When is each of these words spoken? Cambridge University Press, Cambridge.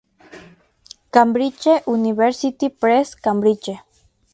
Cambridge 1.13 1.67
University 1.85 2.69
Press, 2.69 3.13
Cambridge. 3.13 3.69